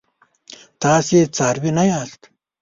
تاسي 0.81 1.19
څاروي 1.35 1.71
نه 1.77 1.83
یاست. 1.89 2.21